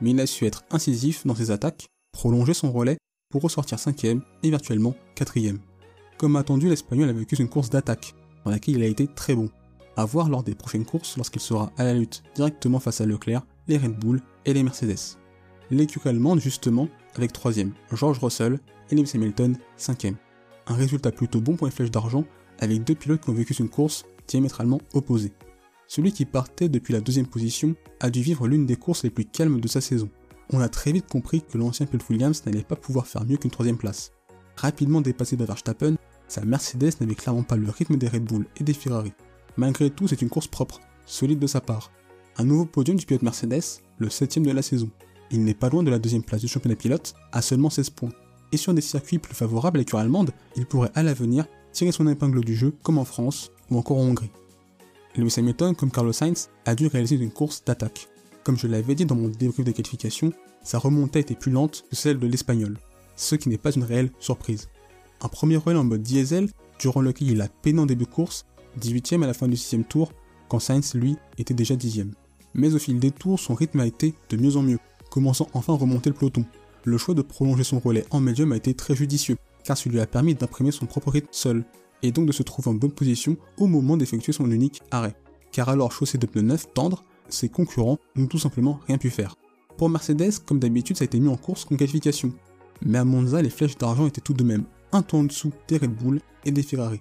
Mais 0.00 0.10
il 0.10 0.20
a 0.20 0.26
su 0.26 0.44
être 0.44 0.64
incisif 0.70 1.26
dans 1.26 1.34
ses 1.34 1.50
attaques, 1.50 1.88
prolonger 2.12 2.54
son 2.54 2.70
relais 2.70 2.98
pour 3.30 3.42
ressortir 3.42 3.78
cinquième 3.78 4.22
et 4.42 4.50
virtuellement 4.50 4.94
quatrième. 5.14 5.58
Comme 6.18 6.36
attendu, 6.36 6.68
l'Espagnol 6.68 7.08
a 7.08 7.12
vécu 7.12 7.36
une 7.36 7.48
course 7.48 7.70
d'attaque, 7.70 8.14
dans 8.44 8.50
laquelle 8.50 8.76
il 8.76 8.82
a 8.82 8.86
été 8.86 9.06
très 9.06 9.34
bon. 9.34 9.50
À 9.96 10.04
voir 10.04 10.28
lors 10.28 10.42
des 10.42 10.54
prochaines 10.54 10.84
courses 10.84 11.16
lorsqu'il 11.16 11.40
sera 11.40 11.72
à 11.76 11.84
la 11.84 11.94
lutte 11.94 12.22
directement 12.34 12.80
face 12.80 13.00
à 13.00 13.06
Leclerc, 13.06 13.42
les 13.66 13.78
Red 13.78 13.98
Bull 13.98 14.20
et 14.44 14.54
les 14.54 14.62
Mercedes. 14.62 15.18
L'écurie 15.70 16.10
allemande 16.10 16.40
justement 16.40 16.88
avec 17.16 17.32
troisième, 17.32 17.72
George 17.92 18.18
Russell 18.18 18.58
et 18.90 18.94
Lewis 18.94 19.12
Hamilton 19.14 19.56
cinquième. 19.76 20.16
Un 20.66 20.74
résultat 20.74 21.10
plutôt 21.10 21.40
bon 21.40 21.56
pour 21.56 21.66
les 21.66 21.72
flèches 21.72 21.90
d'argent 21.90 22.24
avec 22.58 22.84
deux 22.84 22.94
pilotes 22.94 23.22
qui 23.22 23.30
ont 23.30 23.34
vécu 23.34 23.54
une 23.54 23.68
course 23.68 24.04
diamétralement 24.26 24.80
opposée. 24.92 25.32
Celui 25.86 26.12
qui 26.12 26.26
partait 26.26 26.68
depuis 26.68 26.92
la 26.92 27.00
deuxième 27.00 27.26
position 27.26 27.74
a 28.00 28.10
dû 28.10 28.20
vivre 28.20 28.46
l'une 28.46 28.66
des 28.66 28.76
courses 28.76 29.04
les 29.04 29.10
plus 29.10 29.24
calmes 29.24 29.60
de 29.60 29.68
sa 29.68 29.80
saison. 29.80 30.10
On 30.50 30.60
a 30.60 30.68
très 30.68 30.92
vite 30.92 31.08
compris 31.08 31.42
que 31.42 31.58
l'ancien 31.58 31.86
pilote 31.86 32.08
Williams 32.08 32.44
n'allait 32.44 32.62
pas 32.62 32.76
pouvoir 32.76 33.06
faire 33.06 33.24
mieux 33.24 33.36
qu'une 33.36 33.50
troisième 33.50 33.78
place. 33.78 34.12
Rapidement 34.56 35.00
dépassé 35.00 35.36
par 35.36 35.46
Verstappen, 35.46 35.96
sa 36.26 36.44
Mercedes 36.44 36.92
n'avait 37.00 37.14
clairement 37.14 37.42
pas 37.42 37.56
le 37.56 37.70
rythme 37.70 37.96
des 37.96 38.08
Red 38.08 38.24
Bull 38.24 38.46
et 38.58 38.64
des 38.64 38.74
Ferrari. 38.74 39.12
Malgré 39.56 39.90
tout, 39.90 40.08
c'est 40.08 40.20
une 40.20 40.28
course 40.28 40.46
propre, 40.46 40.80
solide 41.06 41.38
de 41.38 41.46
sa 41.46 41.60
part. 41.60 41.90
Un 42.36 42.44
nouveau 42.44 42.66
podium 42.66 42.96
du 42.96 43.06
pilote 43.06 43.22
Mercedes, 43.22 43.80
le 43.98 44.10
septième 44.10 44.44
de 44.44 44.52
la 44.52 44.62
saison. 44.62 44.90
Il 45.30 45.44
n'est 45.44 45.54
pas 45.54 45.68
loin 45.68 45.82
de 45.82 45.90
la 45.90 45.98
deuxième 45.98 46.22
place 46.22 46.40
du 46.40 46.48
championnat 46.48 46.76
pilote, 46.76 47.14
à 47.32 47.42
seulement 47.42 47.70
16 47.70 47.90
points. 47.90 48.12
Et 48.52 48.56
sur 48.56 48.72
des 48.72 48.80
circuits 48.80 49.18
plus 49.18 49.34
favorables 49.34 49.78
à 49.78 49.80
l'écurie 49.80 50.02
allemande, 50.02 50.30
il 50.56 50.66
pourrait 50.66 50.90
à 50.94 51.02
l'avenir 51.02 51.46
tirer 51.72 51.92
son 51.92 52.08
épingle 52.08 52.44
du 52.44 52.56
jeu 52.56 52.74
comme 52.82 52.98
en 52.98 53.04
France 53.04 53.50
ou 53.70 53.78
encore 53.78 53.98
en 53.98 54.02
Hongrie. 54.02 54.30
Lewis 55.16 55.34
Hamilton, 55.36 55.74
comme 55.74 55.90
Carlos 55.90 56.12
Sainz, 56.12 56.48
a 56.64 56.74
dû 56.74 56.86
réaliser 56.86 57.16
une 57.16 57.30
course 57.30 57.62
d'attaque. 57.64 58.08
Comme 58.44 58.56
je 58.56 58.66
l'avais 58.66 58.94
dit 58.94 59.04
dans 59.04 59.16
mon 59.16 59.28
débrief 59.28 59.66
de 59.66 59.72
qualification, 59.72 60.32
sa 60.62 60.78
remontée 60.78 61.20
était 61.20 61.34
plus 61.34 61.50
lente 61.50 61.84
que 61.90 61.96
celle 61.96 62.18
de 62.18 62.26
l'Espagnol, 62.26 62.78
ce 63.16 63.34
qui 63.34 63.48
n'est 63.48 63.58
pas 63.58 63.72
une 63.72 63.84
réelle 63.84 64.10
surprise. 64.20 64.68
Un 65.20 65.28
premier 65.28 65.56
relais 65.56 65.78
en 65.78 65.84
mode 65.84 66.02
diesel, 66.02 66.48
durant 66.78 67.00
lequel 67.00 67.30
il 67.30 67.40
a 67.40 67.48
peiné 67.48 67.80
en 67.80 67.86
début 67.86 68.04
de 68.04 68.10
course, 68.10 68.46
18ème 68.80 69.24
à 69.24 69.26
la 69.26 69.34
fin 69.34 69.48
du 69.48 69.56
6ème 69.56 69.84
tour, 69.84 70.12
quand 70.48 70.60
Sainz, 70.60 70.94
lui, 70.94 71.16
était 71.36 71.54
déjà 71.54 71.74
10ème. 71.74 72.12
Mais 72.54 72.74
au 72.74 72.78
fil 72.78 72.98
des 72.98 73.10
tours, 73.10 73.38
son 73.38 73.54
rythme 73.54 73.80
a 73.80 73.86
été 73.86 74.14
de 74.30 74.36
mieux 74.36 74.56
en 74.56 74.62
mieux, 74.62 74.78
commençant 75.10 75.48
enfin 75.54 75.74
à 75.74 75.76
remonter 75.76 76.10
le 76.10 76.16
peloton. 76.16 76.44
Le 76.84 76.98
choix 76.98 77.14
de 77.14 77.22
prolonger 77.22 77.64
son 77.64 77.78
relais 77.78 78.06
en 78.10 78.20
médium 78.20 78.52
a 78.52 78.56
été 78.56 78.74
très 78.74 78.94
judicieux, 78.94 79.36
car 79.64 79.76
cela 79.76 79.92
lui 79.92 80.00
a 80.00 80.06
permis 80.06 80.34
d'imprimer 80.34 80.70
son 80.70 80.86
propre 80.86 81.10
rythme 81.10 81.28
seul, 81.32 81.64
et 82.02 82.12
donc 82.12 82.26
de 82.26 82.32
se 82.32 82.42
trouver 82.42 82.70
en 82.70 82.74
bonne 82.74 82.92
position 82.92 83.36
au 83.58 83.66
moment 83.66 83.96
d'effectuer 83.96 84.32
son 84.32 84.50
unique 84.50 84.82
arrêt. 84.90 85.16
Car 85.52 85.68
alors 85.68 85.92
chaussé 85.92 86.18
de 86.18 86.26
pneus 86.26 86.42
neufs 86.42 86.72
tendres, 86.72 87.04
ses 87.28 87.48
concurrents 87.48 87.98
n'ont 88.16 88.26
tout 88.26 88.38
simplement 88.38 88.80
rien 88.86 88.98
pu 88.98 89.10
faire. 89.10 89.34
Pour 89.76 89.90
Mercedes, 89.90 90.38
comme 90.44 90.58
d'habitude, 90.58 90.96
ça 90.96 91.04
a 91.04 91.06
été 91.06 91.20
mis 91.20 91.28
en 91.28 91.36
course 91.36 91.64
comme 91.64 91.76
qualification. 91.76 92.32
Mais 92.82 92.98
à 92.98 93.04
Monza, 93.04 93.42
les 93.42 93.50
flèches 93.50 93.76
d'argent 93.76 94.06
étaient 94.06 94.20
tout 94.20 94.34
de 94.34 94.44
même 94.44 94.64
un 94.92 95.02
ton 95.02 95.20
en 95.20 95.24
dessous 95.24 95.52
des 95.68 95.78
Red 95.78 95.94
Bull 95.94 96.20
et 96.44 96.50
des 96.50 96.62
Ferrari. 96.62 97.00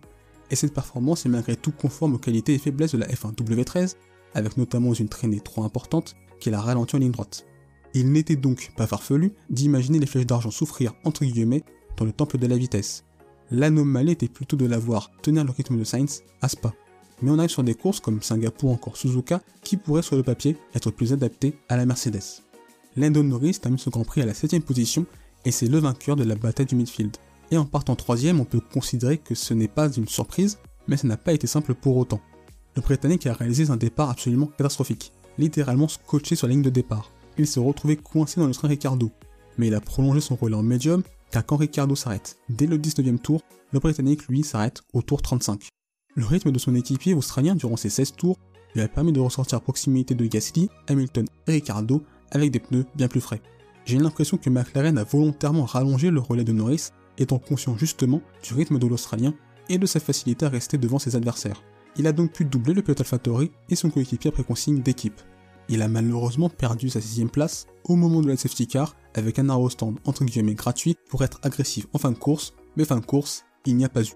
Et 0.52 0.56
cette 0.56 0.74
performance 0.74 1.26
est 1.26 1.30
malgré 1.30 1.56
tout 1.56 1.72
conforme 1.72 2.16
aux 2.16 2.20
qualités 2.20 2.54
et 2.54 2.58
faiblesses 2.58 2.94
de 2.94 2.98
la 2.98 3.08
F1 3.08 3.34
W13, 3.36 3.96
avec 4.34 4.58
notamment 4.58 4.94
une 4.94 5.10
traînée 5.10 5.40
trop 5.40 5.64
importante 5.64 6.16
qui 6.40 6.50
la 6.50 6.62
ralentit 6.62 6.96
en 6.96 7.00
ligne 7.00 7.12
droite. 7.12 7.46
Il 8.00 8.12
n'était 8.12 8.36
donc 8.36 8.74
pas 8.78 8.86
farfelu 8.86 9.34
d'imaginer 9.50 9.98
les 9.98 10.06
flèches 10.06 10.28
d'argent 10.28 10.52
souffrir 10.52 10.94
entre 11.04 11.26
guillemets 11.26 11.64
dans 11.98 12.06
le 12.06 12.12
temple 12.12 12.38
de 12.38 12.46
la 12.46 12.56
vitesse. 12.56 13.04
L'anomalie 13.50 14.12
était 14.12 14.28
plutôt 14.28 14.56
de 14.56 14.68
la 14.68 14.78
voir 14.78 15.10
tenir 15.24 15.44
le 15.44 15.50
rythme 15.50 15.80
de 15.80 15.84
Sainz 15.84 16.22
à 16.44 16.48
Spa. 16.48 16.76
Mais 17.24 17.32
on 17.32 17.40
arrive 17.40 17.50
sur 17.50 17.64
des 17.64 17.74
courses 17.74 18.00
comme 18.00 18.22
Singapour 18.22 18.70
ou 18.70 18.74
encore 18.76 18.98
Suzuka 18.98 19.42
qui 19.64 19.78
pourraient 19.78 20.04
sur 20.04 20.16
le 20.16 20.22
papier 20.22 20.58
être 20.76 20.92
plus 20.92 21.12
adaptées 21.12 21.58
à 21.70 21.76
la 21.76 21.88
Mercedes. 21.88 22.44
Lando 22.96 23.24
Norris 23.24 23.58
termine 23.60 23.80
ce 23.80 23.90
Grand 23.90 24.04
Prix 24.04 24.22
à 24.22 24.28
la 24.28 24.34
7ème 24.34 24.62
position 24.62 25.08
et 25.44 25.50
c'est 25.50 25.66
le 25.66 25.80
vainqueur 25.80 26.16
de 26.16 26.24
la 26.24 26.36
bataille 26.36 26.68
du 26.68 26.76
midfield. 26.76 27.18
Et 27.50 27.58
en 27.58 27.66
partant 27.66 27.96
3 27.96 28.28
on 28.28 28.46
peut 28.46 28.62
considérer 28.62 29.18
que 29.18 29.34
ce 29.34 29.56
n'est 29.56 29.68
pas 29.68 29.92
une 29.92 30.08
surprise, 30.08 30.60
mais 30.88 30.98
ça 30.98 31.08
n'a 31.08 31.18
pas 31.18 31.34
été 31.34 31.48
simple 31.48 31.74
pour 31.74 31.98
autant. 31.98 32.22
Le 32.76 32.84
Britannique 32.84 33.26
a 33.26 33.34
réalisé 33.34 33.72
un 33.72 33.78
départ 33.78 34.12
absolument 34.12 34.52
catastrophique, 34.56 35.14
littéralement 35.40 35.88
scotché 35.88 36.36
sur 36.36 36.46
la 36.46 36.54
ligne 36.54 36.62
de 36.62 36.70
départ. 36.70 37.12
Il 37.38 37.48
s'est 37.48 37.60
retrouvé 37.60 37.98
coincé 37.98 38.40
dans 38.40 38.48
le 38.48 38.54
train 38.54 38.68
Ricardo, 38.68 39.12
mais 39.58 39.68
il 39.68 39.76
a 39.76 39.82
prolongé 39.82 40.22
son 40.22 40.36
relais 40.36 40.56
en 40.56 40.64
médium 40.64 41.04
car 41.32 41.46
quand 41.46 41.58
Ricardo 41.58 41.96
s'arrête 41.96 42.38
dès 42.50 42.68
le 42.68 42.78
19e 42.78 43.20
tour, 43.20 43.42
le 43.74 43.80
Britannique 43.80 44.28
lui 44.28 44.44
s'arrête 44.44 44.82
au 44.94 45.02
tour 45.02 45.22
35. 45.22 45.68
Le 46.16 46.26
rythme 46.26 46.52
de 46.52 46.60
son 46.60 46.74
équipier 46.74 47.14
australien 47.14 47.56
durant 47.56 47.78
ces 47.78 47.90
16 47.90 48.14
tours 48.14 48.38
lui 48.74 48.82
a 48.82 48.88
permis 48.88 49.12
de 49.12 49.20
ressortir 49.20 49.58
à 49.58 49.62
proximité 49.62 50.16
de 50.16 50.26
Gasly, 50.26 50.70
Hamilton 50.88 51.26
et 51.48 51.52
Ricardo 51.52 52.04
avec 52.32 52.52
des 52.52 52.60
pneus 52.60 52.86
bien 52.96 53.08
plus 53.08 53.22
frais. 53.22 53.42
J'ai 53.86 53.98
l'impression 53.98 54.38
que 54.38 54.50
McLaren 54.50 54.98
a 54.98 55.04
volontairement 55.04 55.66
rallongé 55.66 56.10
le 56.10 56.20
relais 56.20 56.44
de 56.44 56.52
Norris, 56.52 56.90
étant 57.18 57.40
conscient 57.40 57.78
justement 57.78 58.22
du 58.44 58.54
rythme 58.54 58.80
de 58.80 58.88
l'Australien 58.88 59.34
et 59.70 59.78
de 59.78 59.86
sa 59.86 60.00
facilité 60.00 60.46
à 60.46 60.50
rester 60.50 60.78
devant 60.78 61.00
ses 61.00 61.16
adversaires. 61.16 61.64
Il 61.98 62.08
a 62.08 62.12
donc 62.12 62.34
pu 62.34 62.46
doubler 62.46 62.74
le 62.74 62.82
pilote 62.82 63.00
AlphaTauri 63.00 63.52
et 63.70 63.76
son 63.76 63.90
coéquipier 63.90 64.30
après 64.30 64.44
consigne 64.44 64.82
d'équipe. 64.82 65.22
Il 65.70 65.82
a 65.82 65.88
malheureusement 65.88 66.50
perdu 66.50 66.90
sa 66.90 67.02
sixième 67.02 67.30
place 67.30 67.68
au 67.84 67.96
moment 67.96 68.22
de 68.22 68.28
la 68.28 68.38
safety 68.38 68.68
car 68.68 68.96
avec 69.14 69.40
un 69.40 69.50
arrow 69.50 69.70
stand 69.70 69.98
entre 70.06 70.24
guillemets 70.24 70.56
gratuit 70.56 70.96
pour 71.10 71.24
être 71.24 71.40
agressif 71.44 71.88
en 71.94 71.98
fin 71.98 72.12
de 72.12 72.18
course, 72.18 72.54
mais 72.76 72.86
fin 72.86 73.00
de 73.00 73.06
course, 73.06 73.44
il 73.66 73.76
n'y 73.76 73.86
a 73.86 73.90
pas 73.90 74.04
eu. 74.04 74.14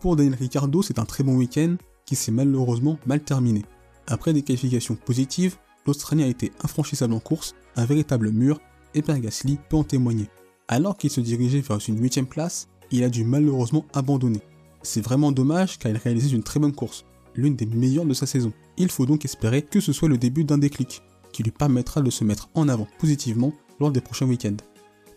Pour 0.00 0.16
Daniel 0.16 0.34
Ricciardo, 0.34 0.82
c'est 0.82 0.98
un 0.98 1.04
très 1.04 1.24
bon 1.24 1.36
week-end 1.36 1.76
qui 2.04 2.16
s'est 2.16 2.32
malheureusement 2.32 2.98
mal 3.06 3.20
terminé. 3.20 3.64
Après 4.06 4.32
des 4.32 4.42
qualifications 4.42 4.96
positives, 4.96 5.56
l'Australien 5.86 6.26
a 6.26 6.28
été 6.28 6.52
infranchissable 6.62 7.14
en 7.14 7.20
course, 7.20 7.54
un 7.76 7.86
véritable 7.86 8.30
mur, 8.30 8.60
et 8.94 9.02
Pierre 9.02 9.20
Gasly 9.20 9.58
peut 9.68 9.76
en 9.76 9.84
témoigner. 9.84 10.28
Alors 10.68 10.96
qu'il 10.96 11.10
se 11.10 11.20
dirigeait 11.20 11.60
vers 11.60 11.78
une 11.88 12.00
8 12.00 12.22
place, 12.28 12.68
il 12.90 13.04
a 13.04 13.08
dû 13.08 13.24
malheureusement 13.24 13.84
abandonner. 13.94 14.42
C'est 14.82 15.00
vraiment 15.00 15.32
dommage 15.32 15.78
car 15.78 15.90
il 15.90 15.98
réalisait 15.98 16.36
une 16.36 16.42
très 16.42 16.60
bonne 16.60 16.74
course, 16.74 17.04
l'une 17.36 17.56
des 17.56 17.66
meilleures 17.66 18.04
de 18.04 18.14
sa 18.14 18.26
saison. 18.26 18.52
Il 18.76 18.90
faut 18.90 19.06
donc 19.06 19.24
espérer 19.24 19.62
que 19.62 19.80
ce 19.80 19.92
soit 19.92 20.08
le 20.08 20.18
début 20.18 20.44
d'un 20.44 20.58
déclic, 20.58 21.02
qui 21.32 21.42
lui 21.42 21.50
permettra 21.50 22.00
de 22.00 22.10
se 22.10 22.24
mettre 22.24 22.48
en 22.54 22.68
avant 22.68 22.86
positivement 22.98 23.52
lors 23.80 23.90
des 23.90 24.00
prochains 24.00 24.26
week-ends. 24.26 24.56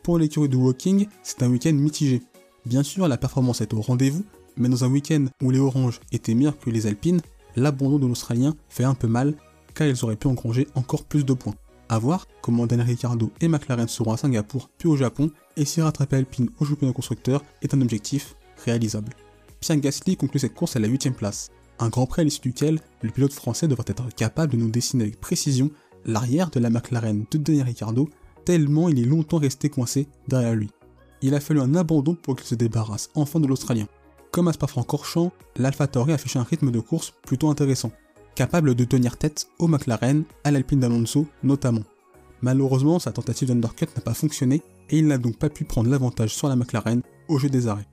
Pour 0.03 0.17
l'écurie 0.17 0.49
de 0.49 0.57
Walking, 0.57 1.07
c'est 1.23 1.43
un 1.43 1.49
week-end 1.49 1.73
mitigé. 1.73 2.21
Bien 2.65 2.83
sûr, 2.83 3.07
la 3.07 3.17
performance 3.17 3.61
est 3.61 3.73
au 3.73 3.81
rendez-vous, 3.81 4.25
mais 4.57 4.69
dans 4.69 4.83
un 4.83 4.89
week-end 4.89 5.25
où 5.41 5.51
les 5.51 5.59
oranges 5.59 5.99
étaient 6.11 6.35
meilleurs 6.35 6.59
que 6.59 6.69
les 6.69 6.87
alpines, 6.87 7.21
l'abandon 7.55 7.99
de 7.99 8.07
l'Australien 8.07 8.55
fait 8.69 8.83
un 8.83 8.93
peu 8.93 9.07
mal, 9.07 9.35
car 9.73 9.87
ils 9.87 10.03
auraient 10.03 10.15
pu 10.15 10.27
engranger 10.27 10.67
encore 10.75 11.05
plus 11.05 11.25
de 11.25 11.33
points. 11.33 11.55
A 11.89 11.97
voir 11.97 12.27
comment 12.41 12.67
Daniel 12.67 12.87
Ricciardo 12.87 13.31
et 13.41 13.47
McLaren 13.47 13.87
seront 13.87 14.13
à 14.13 14.17
Singapour 14.17 14.69
puis 14.77 14.87
au 14.87 14.95
Japon, 14.95 15.31
et 15.57 15.65
si 15.65 15.81
rattraper 15.81 16.17
Alpine 16.17 16.49
au 16.59 16.65
championnat 16.65 16.93
constructeur 16.93 17.43
est 17.61 17.73
un 17.73 17.81
objectif 17.81 18.35
réalisable. 18.63 19.13
Pierre 19.59 19.79
Gasly 19.79 20.15
conclut 20.15 20.39
cette 20.39 20.53
course 20.53 20.75
à 20.75 20.79
la 20.79 20.87
8ème 20.87 21.13
place, 21.13 21.49
un 21.79 21.89
grand 21.89 22.05
prix 22.05 22.21
à 22.21 22.25
l'issue 22.25 22.41
duquel 22.41 22.79
le 23.01 23.09
pilote 23.09 23.33
français 23.33 23.67
devrait 23.67 23.85
être 23.87 24.13
capable 24.15 24.53
de 24.53 24.57
nous 24.57 24.69
dessiner 24.69 25.03
avec 25.05 25.19
précision 25.19 25.71
l'arrière 26.05 26.49
de 26.49 26.59
la 26.59 26.69
McLaren 26.69 27.25
de 27.29 27.37
Daniel 27.37 27.65
Ricciardo, 27.65 28.09
tellement 28.45 28.89
il 28.89 28.99
est 28.99 29.05
longtemps 29.05 29.37
resté 29.37 29.69
coincé 29.69 30.07
derrière 30.27 30.55
lui. 30.55 30.69
Il 31.21 31.35
a 31.35 31.39
fallu 31.39 31.59
un 31.59 31.75
abandon 31.75 32.15
pour 32.15 32.35
qu'il 32.35 32.45
se 32.45 32.55
débarrasse 32.55 33.09
enfin 33.15 33.39
de 33.39 33.47
l'Australien. 33.47 33.87
Comme 34.31 34.47
à 34.47 34.53
Spa-Francorchamps, 34.53 35.31
l'AlphaTauri 35.57 36.13
affiché 36.13 36.39
un 36.39 36.43
rythme 36.43 36.71
de 36.71 36.79
course 36.79 37.13
plutôt 37.23 37.49
intéressant, 37.49 37.91
capable 38.35 38.75
de 38.75 38.83
tenir 38.85 39.17
tête 39.17 39.47
au 39.57 39.67
McLaren, 39.67 40.23
à 40.43 40.51
l'Alpine 40.51 40.79
d'Alonso 40.79 41.27
notamment. 41.43 41.83
Malheureusement, 42.41 42.99
sa 42.99 43.11
tentative 43.11 43.49
d'undercut 43.49 43.87
n'a 43.95 44.01
pas 44.01 44.13
fonctionné 44.13 44.61
et 44.89 44.99
il 44.99 45.07
n'a 45.07 45.17
donc 45.17 45.37
pas 45.37 45.49
pu 45.49 45.65
prendre 45.65 45.89
l'avantage 45.89 46.33
sur 46.33 46.47
la 46.47 46.55
McLaren 46.55 47.01
au 47.27 47.37
jeu 47.37 47.49
des 47.49 47.67
arrêts. 47.67 47.87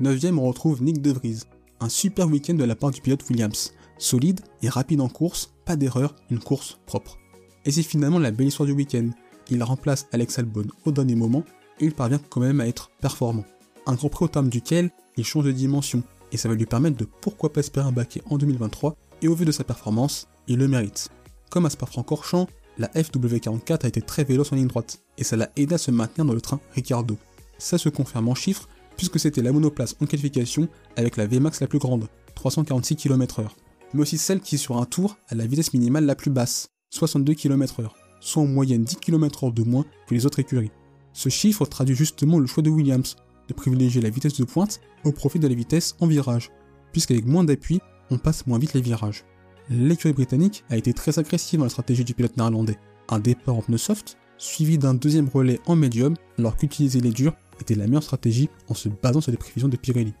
9 0.00 0.22
on 0.36 0.46
retrouve 0.46 0.82
Nick 0.82 1.00
De 1.00 1.12
Vries, 1.12 1.44
un 1.80 1.88
super 1.88 2.28
week-end 2.28 2.54
de 2.54 2.64
la 2.64 2.76
part 2.76 2.90
du 2.90 3.00
pilote 3.00 3.28
Williams. 3.28 3.72
Solide 3.98 4.40
et 4.62 4.68
rapide 4.68 5.00
en 5.00 5.08
course, 5.08 5.54
pas 5.64 5.76
d'erreur, 5.76 6.14
une 6.30 6.38
course 6.38 6.78
propre. 6.86 7.18
Et 7.64 7.70
c'est 7.70 7.82
finalement 7.82 8.18
la 8.18 8.30
belle 8.30 8.48
histoire 8.48 8.66
du 8.66 8.72
week-end. 8.72 9.10
Il 9.50 9.62
remplace 9.62 10.06
Alex 10.12 10.38
Albon 10.38 10.66
au 10.84 10.92
dernier 10.92 11.14
moment 11.14 11.44
et 11.80 11.86
il 11.86 11.92
parvient 11.92 12.20
quand 12.30 12.40
même 12.40 12.60
à 12.60 12.66
être 12.66 12.90
performant. 13.00 13.44
Un 13.86 13.94
Grand 13.94 14.08
Prix 14.08 14.24
au 14.24 14.28
terme 14.28 14.48
duquel 14.48 14.90
il 15.16 15.24
change 15.24 15.44
de 15.44 15.52
dimension 15.52 16.02
et 16.32 16.36
ça 16.36 16.48
va 16.48 16.54
lui 16.54 16.66
permettre 16.66 16.96
de 16.96 17.06
pourquoi 17.20 17.52
pas 17.52 17.60
espérer 17.60 17.86
un 17.86 17.92
baquet 17.92 18.22
en 18.28 18.38
2023 18.38 18.96
et 19.22 19.28
au 19.28 19.34
vu 19.34 19.44
de 19.44 19.52
sa 19.52 19.64
performance, 19.64 20.28
il 20.48 20.58
le 20.58 20.68
mérite. 20.68 21.08
Comme 21.50 21.66
à 21.66 21.70
Spa-Francorchamps, 21.70 22.48
la 22.78 22.88
FW44 22.88 23.84
a 23.84 23.88
été 23.88 24.02
très 24.02 24.24
véloce 24.24 24.52
en 24.52 24.56
ligne 24.56 24.66
droite 24.66 25.00
et 25.16 25.24
ça 25.24 25.36
l'a 25.36 25.50
aidé 25.56 25.76
à 25.76 25.78
se 25.78 25.90
maintenir 25.90 26.26
dans 26.26 26.34
le 26.34 26.40
train 26.40 26.60
Ricardo. 26.74 27.16
Ça 27.58 27.78
se 27.78 27.88
confirme 27.88 28.28
en 28.28 28.34
chiffres 28.34 28.68
puisque 28.96 29.18
c'était 29.18 29.42
la 29.42 29.52
monoplace 29.52 29.96
en 30.00 30.06
qualification 30.06 30.68
avec 30.96 31.16
la 31.16 31.26
VMAX 31.26 31.60
la 31.60 31.66
plus 31.66 31.78
grande. 31.78 32.08
346 32.34 32.96
km/h, 32.96 33.46
mais 33.94 34.02
aussi 34.02 34.18
celle 34.18 34.40
qui 34.40 34.58
sur 34.58 34.76
un 34.76 34.84
tour 34.84 35.16
a 35.28 35.34
la 35.34 35.46
vitesse 35.46 35.72
minimale 35.72 36.04
la 36.04 36.14
plus 36.14 36.30
basse, 36.30 36.68
62 36.90 37.34
km/h, 37.34 37.88
soit 38.20 38.42
en 38.42 38.46
moyenne 38.46 38.84
10 38.84 38.96
km/h 38.96 39.52
de 39.52 39.62
moins 39.62 39.84
que 40.06 40.14
les 40.14 40.26
autres 40.26 40.40
écuries. 40.40 40.70
Ce 41.12 41.28
chiffre 41.28 41.64
traduit 41.64 41.96
justement 41.96 42.38
le 42.38 42.46
choix 42.46 42.62
de 42.62 42.70
Williams 42.70 43.16
de 43.48 43.54
privilégier 43.54 44.02
la 44.02 44.10
vitesse 44.10 44.36
de 44.36 44.44
pointe 44.44 44.80
au 45.04 45.12
profit 45.12 45.38
de 45.38 45.48
la 45.48 45.54
vitesse 45.54 45.96
en 46.00 46.06
virage, 46.06 46.50
puisqu'avec 46.92 47.26
moins 47.26 47.44
d'appui, 47.44 47.80
on 48.10 48.18
passe 48.18 48.46
moins 48.46 48.58
vite 48.58 48.74
les 48.74 48.80
virages. 48.80 49.24
L'écurie 49.68 50.12
britannique 50.12 50.64
a 50.70 50.76
été 50.76 50.92
très 50.92 51.18
agressive 51.18 51.58
dans 51.58 51.64
la 51.64 51.70
stratégie 51.70 52.04
du 52.04 52.14
pilote 52.14 52.36
néerlandais. 52.36 52.78
Un 53.08 53.18
départ 53.18 53.56
en 53.56 53.62
pneu 53.62 53.78
soft, 53.78 54.16
suivi 54.38 54.78
d'un 54.78 54.94
deuxième 54.94 55.28
relais 55.28 55.60
en 55.66 55.76
médium, 55.76 56.14
alors 56.38 56.56
qu'utiliser 56.56 57.00
les 57.00 57.10
durs 57.10 57.34
était 57.62 57.74
la 57.74 57.86
meilleure 57.86 58.02
stratégie 58.02 58.48
en 58.68 58.74
se 58.74 58.88
basant 58.88 59.20
sur 59.20 59.30
les 59.30 59.38
prévisions 59.38 59.68
de 59.68 59.76
Pirelli. 59.76 60.14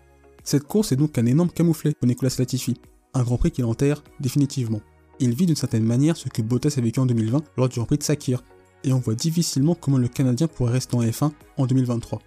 Cette 0.44 0.64
course 0.64 0.92
est 0.92 0.96
donc 0.96 1.18
un 1.18 1.26
énorme 1.26 1.50
camouflet 1.50 1.92
pour 1.92 2.06
Nicolas 2.06 2.30
Latifi, 2.38 2.74
un 3.14 3.22
Grand 3.22 3.36
Prix 3.36 3.50
qu'il 3.50 3.64
enterre 3.64 4.02
définitivement. 4.20 4.80
Il 5.18 5.34
vit 5.34 5.46
d'une 5.46 5.56
certaine 5.56 5.84
manière 5.84 6.16
ce 6.16 6.28
que 6.28 6.42
Bottas 6.42 6.74
a 6.76 6.80
vécu 6.80 7.00
en 7.00 7.06
2020 7.06 7.42
lors 7.56 7.68
du 7.68 7.76
Grand 7.76 7.86
Prix 7.86 7.98
de 7.98 8.02
Sakir, 8.02 8.42
et 8.84 8.92
on 8.92 8.98
voit 8.98 9.14
difficilement 9.14 9.74
comment 9.74 9.98
le 9.98 10.08
Canadien 10.08 10.46
pourrait 10.46 10.72
rester 10.72 10.96
en 10.96 11.02
F1 11.02 11.32
en 11.56 11.66
2023. 11.66 12.20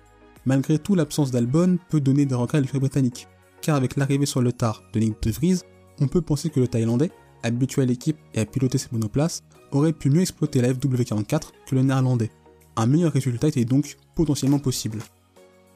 Malgré 0.45 0.79
tout, 0.79 0.95
l'absence 0.95 1.31
d'Albon 1.31 1.77
peut 1.89 2.01
donner 2.01 2.25
des 2.25 2.35
regrets 2.35 2.57
à 2.57 2.61
l'équipe 2.61 2.79
britannique, 2.79 3.27
car 3.61 3.75
avec 3.75 3.95
l'arrivée 3.95 4.25
sur 4.25 4.41
le 4.41 4.51
tard 4.51 4.83
de 4.93 4.99
Nick 4.99 5.21
de 5.21 5.31
Vries, 5.31 5.61
on 6.01 6.07
peut 6.07 6.21
penser 6.21 6.49
que 6.49 6.59
le 6.59 6.67
Thaïlandais, 6.67 7.11
habitué 7.43 7.83
à 7.83 7.85
l'équipe 7.85 8.17
et 8.33 8.39
à 8.39 8.45
piloter 8.45 8.77
ses 8.77 8.89
monoplaces, 8.91 9.43
aurait 9.71 9.93
pu 9.93 10.09
mieux 10.09 10.21
exploiter 10.21 10.61
la 10.61 10.73
FW44 10.73 11.41
que 11.67 11.75
le 11.75 11.83
Néerlandais. 11.83 12.31
Un 12.75 12.85
meilleur 12.85 13.13
résultat 13.13 13.47
était 13.47 13.65
donc 13.65 13.97
potentiellement 14.15 14.59
possible. 14.59 14.99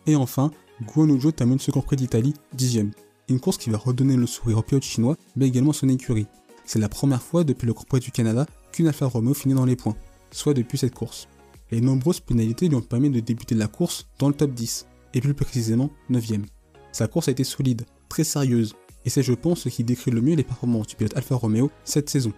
Et 0.06 0.16
enfin, 0.16 0.52
Guan 0.82 1.18
termine 1.32 1.60
ce 1.60 1.72
Grand 1.72 1.82
Prix 1.82 1.96
d'Italie, 1.96 2.34
dixième. 2.54 2.92
Une 3.30 3.40
course 3.40 3.58
qui 3.58 3.70
va 3.70 3.78
redonner 3.78 4.16
le 4.16 4.28
sourire 4.28 4.58
au 4.58 4.62
pilote 4.62 4.84
chinois, 4.84 5.18
mais 5.36 5.48
également 5.48 5.74
son 5.74 5.90
écurie. 5.90 6.28
C'est 6.66 6.80
la 6.80 6.90
première 6.90 7.22
fois 7.22 7.44
depuis 7.44 7.68
le 7.68 7.74
Grand 7.74 7.86
Prix 7.86 8.00
du 8.00 8.12
Canada 8.12 8.46
qu'une 8.72 8.88
Alfa 8.88 9.06
Romeo 9.06 9.34
finit 9.34 9.54
dans 9.54 9.66
les 9.66 9.76
points, 9.76 9.96
soit 10.32 10.54
depuis 10.54 10.78
cette 10.78 10.96
course. 10.96 11.28
Les 11.72 11.82
nombreuses 11.82 12.20
pénalités 12.20 12.68
lui 12.68 12.76
ont 12.76 12.82
permis 12.82 13.10
de 13.10 13.20
débuter 13.20 13.56
la 13.56 13.68
course 13.68 14.08
dans 14.20 14.28
le 14.28 14.34
top 14.34 14.52
10, 14.52 14.86
et 15.14 15.22
plus 15.22 15.34
précisément 15.34 15.90
9ème. 16.10 16.46
Sa 16.92 17.08
course 17.08 17.28
a 17.28 17.32
été 17.32 17.44
solide, 17.44 17.86
très 18.10 18.24
sérieuse, 18.24 18.76
et 19.06 19.10
c'est 19.10 19.24
je 19.24 19.34
pense 19.34 19.62
ce 19.62 19.70
qui 19.70 19.84
décrit 19.84 20.12
le 20.12 20.22
mieux 20.22 20.36
les 20.36 20.44
performances 20.44 20.88
du 20.88 20.96
pilote 20.96 21.16
Alfa 21.18 21.36
Romeo 21.36 21.72
cette 21.84 22.10
saison. 22.10 22.34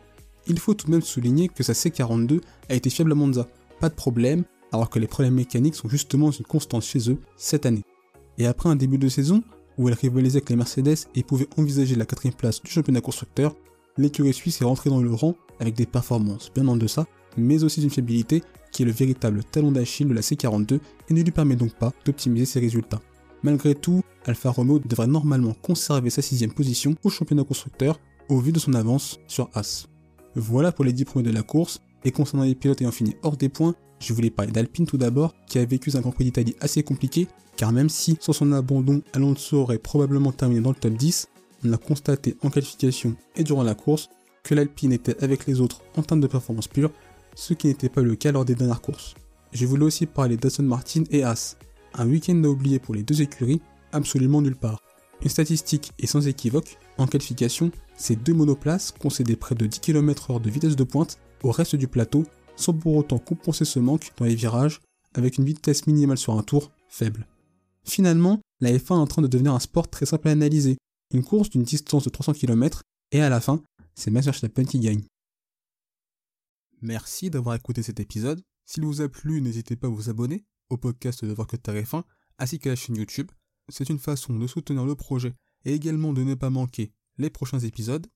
Il 0.48 0.60
faut 0.60 0.74
tout 0.74 0.88
de 0.88 0.92
même 0.92 1.02
souligner 1.02 1.50
que 1.50 1.64
sa 1.64 1.74
C42 1.74 2.42
a 2.70 2.76
été 2.76 2.90
fiable 2.90 3.12
à 3.12 3.16
Monza, 3.16 3.48
pas 3.80 3.90
de 3.90 3.96
problème, 3.96 4.44
alors 4.72 4.90
que 4.90 5.00
les 5.00 5.08
problèmes 5.08 5.36
mécaniques 5.36 5.76
sont 5.76 5.90
justement 5.90 6.32
une 6.32 6.46
constante 6.46 6.84
chez 6.84 7.10
eux 7.10 7.20
cette 7.38 7.66
année. 7.66 7.84
Et 8.38 8.48
après 8.48 8.70
un 8.70 8.76
début 8.76 8.98
de 8.98 9.08
saison, 9.08 9.44
où 9.78 9.90
elle 9.90 9.96
rivalisait 9.96 10.38
avec 10.38 10.50
les 10.50 10.56
Mercedes 10.56 11.08
et 11.16 11.24
pouvait 11.24 11.48
envisager 11.58 11.96
la 11.96 12.06
quatrième 12.06 12.36
place 12.36 12.62
du 12.62 12.72
championnat 12.72 13.02
constructeur, 13.02 13.56
l'écurie 13.98 14.34
suisse 14.34 14.62
est 14.62 14.66
rentrée 14.66 14.90
dans 14.90 15.02
le 15.02 15.14
rang 15.14 15.36
avec 15.60 15.76
des 15.76 15.86
performances 15.86 16.52
bien 16.54 16.68
en 16.68 16.78
deçà, 16.78 17.06
mais 17.38 17.64
aussi 17.64 17.84
une 17.84 17.90
fiabilité 17.90 18.44
qui 18.72 18.84
est 18.84 18.86
le 18.86 18.92
véritable 18.92 19.44
talon 19.44 19.72
d'Achille 19.72 20.08
de 20.08 20.14
la 20.14 20.22
C42 20.22 20.80
et 21.10 21.14
ne 21.14 21.22
lui 21.22 21.32
permet 21.32 21.56
donc 21.56 21.74
pas 21.74 21.94
d'optimiser 22.06 22.46
ses 22.46 22.60
résultats. 22.60 23.02
Malgré 23.44 23.76
tout, 23.76 24.02
Alfa 24.26 24.50
Romeo 24.50 24.80
devrait 24.80 25.08
normalement 25.08 25.54
conserver 25.54 26.10
sa 26.10 26.22
sixième 26.22 26.52
position 26.52 26.96
au 27.04 27.10
championnat 27.10 27.44
constructeur 27.44 28.00
au 28.28 28.40
vu 28.40 28.52
de 28.52 28.60
son 28.60 28.74
avance 28.74 29.20
sur 29.28 29.50
As. 29.54 29.88
Voilà 30.36 30.72
pour 30.72 30.84
les 30.84 30.94
10 30.94 31.06
premiers 31.06 31.30
de 31.30 31.32
la 31.32 31.44
course, 31.44 31.80
et 32.06 32.12
concernant 32.12 32.46
les 32.46 32.56
pilotes 32.56 32.82
ayant 32.82 32.92
fini 32.92 33.16
hors 33.24 33.36
des 33.36 33.50
points, 33.50 33.76
je 34.00 34.14
voulais 34.14 34.30
parler 34.30 34.52
d'Alpine 34.52 34.86
tout 34.86 34.98
d'abord, 34.98 35.34
qui 35.48 35.60
a 35.60 35.66
vécu 35.66 35.92
un 35.96 36.02
Grand 36.02 36.12
Prix 36.12 36.26
d'Italie 36.26 36.56
assez 36.62 36.84
compliqué, 36.84 37.28
car 37.58 37.72
même 37.72 37.90
si 37.90 38.18
sans 38.20 38.34
son 38.34 38.52
abandon, 38.52 39.02
Alonso 39.14 39.58
aurait 39.58 39.80
probablement 39.80 40.32
terminé 40.32 40.62
dans 40.62 40.70
le 40.70 40.76
top 40.76 40.94
10, 40.94 41.28
on 41.66 41.74
a 41.74 41.78
constaté 41.78 42.38
en 42.44 42.50
qualification 42.50 43.16
et 43.36 43.44
durant 43.44 43.64
la 43.64 43.74
course 43.74 44.10
que 44.44 44.54
l'Alpine 44.54 44.94
était 44.94 45.22
avec 45.24 45.48
les 45.48 45.60
autres 45.60 45.82
en 45.98 46.04
termes 46.04 46.22
de 46.22 46.28
performance 46.28 46.68
pure, 46.68 46.92
ce 47.36 47.54
qui 47.54 47.68
n'était 47.68 47.90
pas 47.90 48.02
le 48.02 48.16
cas 48.16 48.32
lors 48.32 48.46
des 48.46 48.56
dernières 48.56 48.82
courses. 48.82 49.16
Je 49.52 49.66
voulais 49.66 49.86
aussi 49.86 50.06
parler 50.06 50.38
d'Aston 50.38 50.64
Martin 50.64 51.04
et 51.10 51.24
As, 51.24 51.58
un 51.96 52.08
week-end 52.08 52.40
à 52.44 52.48
oublier 52.48 52.78
pour 52.78 52.94
les 52.94 53.04
deux 53.04 53.22
écuries, 53.22 53.62
absolument 53.92 54.42
nulle 54.42 54.58
part. 54.58 54.82
Une 55.24 55.30
statistique 55.30 55.92
est 55.98 56.08
sans 56.08 56.28
équivoque, 56.28 56.78
en 56.98 57.08
qualification, 57.08 57.72
ces 57.96 58.16
deux 58.16 58.34
monoplaces 58.34 58.92
concédaient 58.92 59.36
près 59.36 59.56
de 59.56 59.66
10 59.66 59.80
km/h 59.80 60.42
de 60.42 60.50
vitesse 60.50 60.76
de 60.76 60.84
pointe 60.84 61.18
au 61.46 61.52
reste 61.52 61.76
du 61.76 61.88
plateau, 61.88 62.26
sans 62.56 62.74
pour 62.74 62.96
autant 62.96 63.20
compenser 63.20 63.66
ce 63.66 63.80
manque 63.80 64.12
dans 64.18 64.26
les 64.26 64.36
virages, 64.36 64.82
avec 65.14 65.38
une 65.38 65.46
vitesse 65.46 65.88
minimale 65.88 66.18
sur 66.18 66.34
un 66.34 66.44
tour 66.44 66.72
faible. 66.90 67.28
Finalement, 67.84 68.42
la 68.62 68.72
F1 68.72 68.96
est 68.96 69.02
en 69.02 69.08
train 69.08 69.22
de 69.22 69.28
devenir 69.28 69.54
un 69.54 69.60
sport 69.60 69.90
très 69.90 70.06
simple 70.06 70.28
à 70.28 70.32
analyser, 70.32 70.78
une 71.14 71.24
course 71.24 71.50
d'une 71.50 71.64
distance 71.64 72.04
de 72.04 72.10
300 72.10 72.34
km, 72.34 72.82
et 73.12 73.22
à 73.22 73.30
la 73.30 73.40
fin, 73.40 73.62
c'est 73.94 74.12
Max 74.12 74.26
Verstappen 74.26 74.66
qui 74.66 74.80
gagne. 74.80 75.04
Merci 76.82 77.30
d'avoir 77.30 77.56
écouté 77.56 77.84
cet 77.84 78.00
épisode. 78.00 78.42
S'il 78.66 78.84
vous 78.84 79.02
a 79.02 79.08
plu, 79.08 79.42
n'hésitez 79.42 79.76
pas 79.76 79.88
à 79.88 79.92
vous 79.92 80.10
abonner 80.10 80.46
au 80.70 80.78
podcast 80.78 81.24
de 81.24 81.32
Voir 81.32 81.48
que 81.48 81.58
F1 81.58 82.04
ainsi 82.40 82.60
qu'à 82.60 82.72
la 82.72 82.76
chaîne 82.76 82.98
YouTube. 82.98 83.32
C'est 83.70 83.90
une 83.90 84.00
façon 84.00 84.38
de 84.38 84.48
soutenir 84.48 84.86
le 84.86 84.96
projet 84.96 85.34
et 85.64 85.74
également 85.74 86.14
de 86.14 86.24
ne 86.24 86.36
pas 86.36 86.50
manquer 86.50 86.92
les 87.18 87.30
prochains 87.30 87.60
épisodes. 87.60 88.08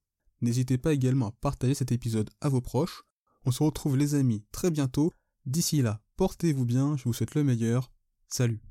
N'hésitez 0.41 0.77
pas 0.77 0.93
également 0.93 1.27
à 1.27 1.31
partager 1.31 1.74
cet 1.74 1.91
épisode 1.91 2.29
à 2.41 2.50
vos 2.50 2.62
proches. 2.62 3.03
On 3.46 3.51
se 3.51 3.63
retrouve 3.63 3.98
les 3.98 4.15
amis 4.15 4.43
très 4.51 4.72
bientôt. 4.72 5.12
D'ici 5.46 5.81
là, 5.81 6.01
portez-vous 6.17 6.65
bien, 6.65 6.98
je 6.98 7.03
vous 7.05 7.13
souhaite 7.13 7.36
le 7.36 7.43
meilleur. 7.43 7.91
Salut 8.27 8.62